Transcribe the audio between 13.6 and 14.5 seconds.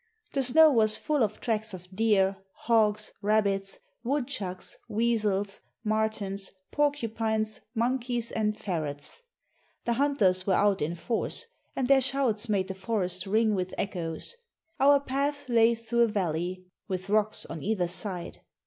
echoes.